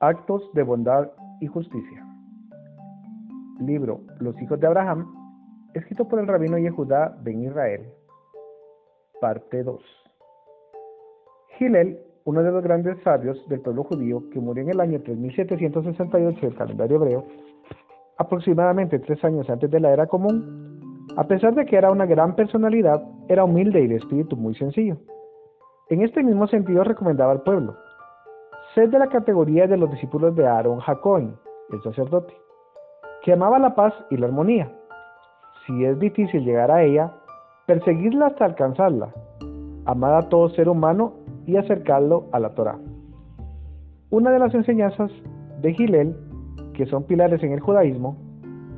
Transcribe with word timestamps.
Actos 0.00 0.42
de 0.54 0.62
bondad 0.64 1.10
y 1.40 1.46
justicia. 1.46 2.04
Libro 3.60 4.00
Los 4.18 4.40
hijos 4.42 4.58
de 4.58 4.66
Abraham, 4.66 5.06
escrito 5.72 6.08
por 6.08 6.18
el 6.18 6.26
rabino 6.26 6.58
Yehudá 6.58 7.16
ben 7.22 7.44
Israel. 7.44 7.86
Parte 9.20 9.62
2. 9.62 9.80
Gilel, 11.58 11.98
uno 12.24 12.42
de 12.42 12.50
los 12.50 12.62
grandes 12.64 13.00
sabios 13.04 13.38
del 13.48 13.60
pueblo 13.60 13.84
judío 13.84 14.28
que 14.30 14.40
murió 14.40 14.64
en 14.64 14.70
el 14.70 14.80
año 14.80 15.00
3768 15.00 16.40
del 16.40 16.56
calendario 16.56 16.96
hebreo, 16.96 17.24
aproximadamente 18.18 18.98
tres 18.98 19.22
años 19.24 19.48
antes 19.48 19.70
de 19.70 19.78
la 19.78 19.92
era 19.92 20.08
común, 20.08 21.06
a 21.16 21.24
pesar 21.28 21.54
de 21.54 21.64
que 21.66 21.76
era 21.76 21.92
una 21.92 22.06
gran 22.06 22.34
personalidad, 22.34 23.00
era 23.28 23.44
humilde 23.44 23.80
y 23.80 23.86
de 23.86 23.96
espíritu 23.96 24.36
muy 24.36 24.56
sencillo. 24.56 24.96
En 25.88 26.02
este 26.02 26.22
mismo 26.24 26.48
sentido 26.48 26.82
recomendaba 26.82 27.30
al 27.30 27.42
pueblo, 27.42 27.76
Sed 28.74 28.90
de 28.90 28.98
la 28.98 29.06
categoría 29.06 29.68
de 29.68 29.76
los 29.76 29.88
discípulos 29.88 30.34
de 30.34 30.48
Aarón 30.48 30.80
Jacoin, 30.80 31.36
el 31.70 31.80
sacerdote, 31.82 32.34
que 33.22 33.32
amaba 33.32 33.60
la 33.60 33.76
paz 33.76 33.94
y 34.10 34.16
la 34.16 34.26
armonía. 34.26 34.68
Si 35.64 35.84
es 35.84 35.96
difícil 36.00 36.44
llegar 36.44 36.72
a 36.72 36.82
ella, 36.82 37.12
perseguidla 37.66 38.26
hasta 38.26 38.44
alcanzarla. 38.44 39.14
Amad 39.84 40.16
a 40.16 40.28
todo 40.28 40.48
ser 40.48 40.68
humano 40.68 41.12
y 41.46 41.56
acercarlo 41.56 42.24
a 42.32 42.40
la 42.40 42.50
Torah. 42.54 42.78
Una 44.10 44.32
de 44.32 44.40
las 44.40 44.52
enseñanzas 44.54 45.12
de 45.60 45.72
Gilel, 45.72 46.16
que 46.72 46.86
son 46.86 47.04
pilares 47.04 47.44
en 47.44 47.52
el 47.52 47.60
judaísmo, 47.60 48.16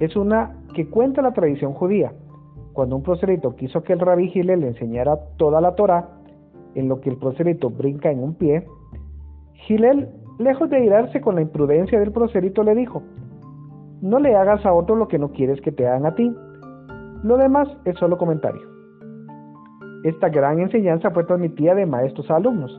es 0.00 0.16
una 0.16 0.56
que 0.74 0.90
cuenta 0.90 1.22
la 1.22 1.34
tradición 1.34 1.72
judía. 1.72 2.12
Cuando 2.72 2.96
un 2.96 3.04
prosélito 3.04 3.54
quiso 3.54 3.84
que 3.84 3.92
el 3.92 4.00
rabí 4.00 4.28
Gilel 4.28 4.60
le 4.60 4.68
enseñara 4.68 5.16
toda 5.36 5.60
la 5.60 5.76
Torah, 5.76 6.08
en 6.74 6.88
lo 6.88 7.00
que 7.00 7.10
el 7.10 7.16
prosélito 7.16 7.70
brinca 7.70 8.10
en 8.10 8.24
un 8.24 8.34
pie, 8.34 8.66
Gilel, 9.54 10.08
lejos 10.38 10.68
de 10.70 10.84
irarse 10.84 11.20
con 11.20 11.36
la 11.36 11.42
imprudencia 11.42 11.98
del 11.98 12.12
prosélito, 12.12 12.62
le 12.62 12.74
dijo, 12.74 13.02
no 14.02 14.18
le 14.18 14.36
hagas 14.36 14.64
a 14.66 14.72
otro 14.72 14.96
lo 14.96 15.08
que 15.08 15.18
no 15.18 15.30
quieres 15.30 15.60
que 15.62 15.72
te 15.72 15.86
hagan 15.86 16.04
a 16.04 16.14
ti. 16.14 16.30
Lo 17.22 17.38
demás 17.38 17.68
es 17.84 17.96
solo 17.96 18.18
comentario. 18.18 18.60
Esta 20.04 20.28
gran 20.28 20.60
enseñanza 20.60 21.10
fue 21.10 21.24
transmitida 21.24 21.74
de 21.74 21.86
maestros 21.86 22.30
a 22.30 22.36
alumnos, 22.36 22.78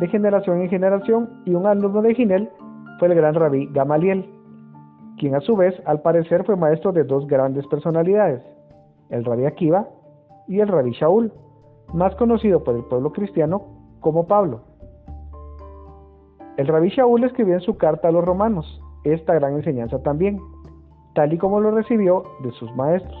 de 0.00 0.08
generación 0.08 0.62
en 0.62 0.70
generación, 0.70 1.28
y 1.44 1.54
un 1.54 1.66
alumno 1.66 2.00
de 2.00 2.14
Gilel 2.14 2.48
fue 2.98 3.08
el 3.08 3.14
gran 3.14 3.34
rabí 3.34 3.68
Gamaliel, 3.72 4.24
quien 5.18 5.34
a 5.34 5.40
su 5.40 5.56
vez 5.56 5.74
al 5.84 6.00
parecer 6.00 6.44
fue 6.44 6.56
maestro 6.56 6.92
de 6.92 7.04
dos 7.04 7.26
grandes 7.26 7.66
personalidades, 7.66 8.42
el 9.10 9.24
rabí 9.24 9.44
Akiva 9.44 9.86
y 10.48 10.60
el 10.60 10.68
rabí 10.68 10.92
Shaul, 10.92 11.30
más 11.92 12.14
conocido 12.16 12.64
por 12.64 12.74
el 12.74 12.84
pueblo 12.84 13.12
cristiano 13.12 13.62
como 14.00 14.26
Pablo. 14.26 14.62
El 16.62 16.68
rabí 16.68 16.90
Shaul 16.90 17.24
escribió 17.24 17.54
en 17.54 17.60
su 17.60 17.76
carta 17.76 18.06
a 18.06 18.12
los 18.12 18.24
romanos 18.24 18.80
esta 19.02 19.34
gran 19.34 19.54
enseñanza 19.54 20.00
también, 20.04 20.38
tal 21.12 21.32
y 21.32 21.36
como 21.36 21.58
lo 21.58 21.72
recibió 21.72 22.22
de 22.44 22.52
sus 22.52 22.72
maestros. 22.76 23.18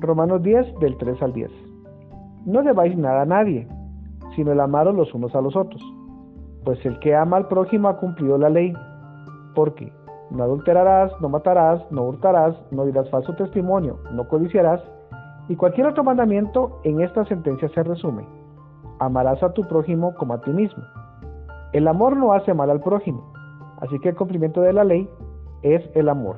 Romanos 0.00 0.42
10 0.42 0.80
del 0.80 0.96
3 0.96 1.22
al 1.22 1.32
10. 1.32 1.48
No 2.46 2.64
debáis 2.64 2.98
nada 2.98 3.22
a 3.22 3.24
nadie, 3.24 3.68
sino 4.34 4.50
el 4.50 4.58
amaros 4.58 4.96
los 4.96 5.14
unos 5.14 5.32
a 5.36 5.40
los 5.40 5.54
otros, 5.54 5.80
pues 6.64 6.84
el 6.84 6.98
que 6.98 7.14
ama 7.14 7.36
al 7.36 7.46
prójimo 7.46 7.86
ha 7.86 7.98
cumplido 7.98 8.36
la 8.36 8.50
ley, 8.50 8.74
porque 9.54 9.92
no 10.32 10.42
adulterarás, 10.42 11.12
no 11.20 11.28
matarás, 11.28 11.80
no 11.92 12.02
hurtarás, 12.02 12.56
no 12.72 12.84
dirás 12.84 13.08
falso 13.10 13.32
testimonio, 13.36 14.00
no 14.10 14.26
codiciarás, 14.26 14.82
y 15.48 15.54
cualquier 15.54 15.86
otro 15.86 16.02
mandamiento 16.02 16.80
en 16.82 17.00
esta 17.00 17.24
sentencia 17.26 17.68
se 17.68 17.84
resume. 17.84 18.26
Amarás 18.98 19.40
a 19.40 19.52
tu 19.52 19.62
prójimo 19.68 20.12
como 20.16 20.34
a 20.34 20.40
ti 20.40 20.50
mismo. 20.50 20.82
El 21.72 21.86
amor 21.86 22.16
no 22.16 22.32
hace 22.32 22.52
mal 22.52 22.70
al 22.70 22.80
prójimo, 22.80 23.32
así 23.80 23.98
que 24.00 24.08
el 24.08 24.16
cumplimiento 24.16 24.60
de 24.60 24.72
la 24.72 24.84
ley 24.84 25.08
es 25.62 25.82
el 25.94 26.08
amor. 26.08 26.36